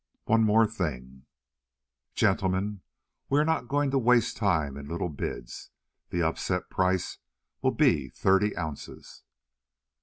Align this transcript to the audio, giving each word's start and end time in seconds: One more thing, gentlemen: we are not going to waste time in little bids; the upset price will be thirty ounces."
One 0.25 0.43
more 0.43 0.65
thing, 0.65 1.27
gentlemen: 2.15 2.81
we 3.29 3.37
are 3.39 3.45
not 3.45 3.67
going 3.67 3.91
to 3.91 3.99
waste 3.99 4.35
time 4.35 4.75
in 4.75 4.87
little 4.87 5.09
bids; 5.09 5.69
the 6.09 6.23
upset 6.23 6.71
price 6.71 7.19
will 7.61 7.69
be 7.69 8.09
thirty 8.09 8.57
ounces." 8.57 9.21